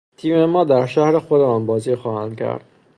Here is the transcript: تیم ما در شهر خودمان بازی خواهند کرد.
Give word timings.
تیم 0.17 0.45
ما 0.45 0.63
در 0.63 0.85
شهر 0.85 1.19
خودمان 1.19 1.65
بازی 1.65 1.95
خواهند 1.95 2.37
کرد. 2.37 2.65